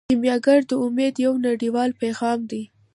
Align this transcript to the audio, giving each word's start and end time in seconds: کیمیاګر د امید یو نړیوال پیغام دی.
کیمیاګر 0.09 0.59
د 0.69 0.71
امید 0.85 1.15
یو 1.25 1.33
نړیوال 1.47 1.89
پیغام 2.01 2.39
دی. 2.51 2.63